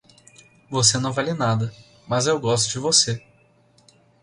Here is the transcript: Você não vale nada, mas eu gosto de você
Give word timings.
Você 0.67 0.97
não 0.97 1.13
vale 1.13 1.31
nada, 1.35 1.71
mas 2.07 2.25
eu 2.25 2.39
gosto 2.39 2.71
de 2.71 2.79
você 2.79 3.23